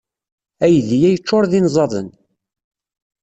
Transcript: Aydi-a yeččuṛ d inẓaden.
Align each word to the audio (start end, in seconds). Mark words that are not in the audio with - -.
Aydi-a 0.65 1.09
yeččuṛ 1.11 1.43
d 1.51 1.53
inẓaden. 1.59 2.09